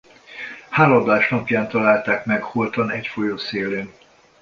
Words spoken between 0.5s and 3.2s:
Hálaadás napján találták meg holtan egy